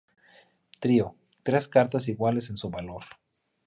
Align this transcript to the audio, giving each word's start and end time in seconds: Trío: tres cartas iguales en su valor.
Trío: 0.79 1.13
tres 1.43 1.67
cartas 1.67 2.07
iguales 2.07 2.49
en 2.49 2.57
su 2.57 2.71
valor. 2.71 3.03